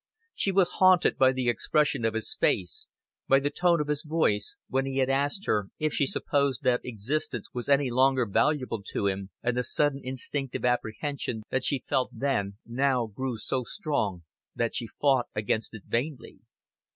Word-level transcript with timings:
She 0.33 0.51
was 0.51 0.71
haunted 0.81 1.15
by 1.15 1.31
the 1.31 1.47
expression 1.47 2.05
of 2.05 2.15
his 2.15 2.33
face, 2.35 2.89
by 3.27 3.39
the 3.39 3.51
tone 3.51 3.79
of 3.79 3.87
his 3.87 4.01
voice, 4.01 4.57
when 4.67 4.87
he 4.87 4.97
had 4.97 5.11
asked 5.11 5.45
her 5.45 5.67
if 5.77 5.93
she 5.93 6.07
supposed 6.07 6.63
that 6.63 6.81
existence 6.83 7.49
was 7.53 7.69
any 7.69 7.91
longer 7.91 8.25
valuable 8.25 8.81
to 8.93 9.05
him, 9.05 9.29
and 9.43 9.55
the 9.55 9.63
sudden 9.63 10.01
instinctive 10.03 10.65
apprehension 10.65 11.43
that 11.51 11.63
she 11.63 11.75
had 11.75 11.85
felt 11.87 12.09
then 12.13 12.57
now 12.65 13.05
grew 13.05 13.37
so 13.37 13.63
strong 13.63 14.23
that 14.55 14.73
she 14.73 14.87
fought 14.87 15.27
against 15.35 15.71
it 15.75 15.83
vainly. 15.85 16.39